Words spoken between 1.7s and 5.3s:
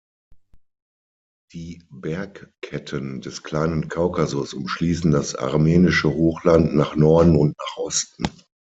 Bergketten des Kleinen Kaukasus umschließen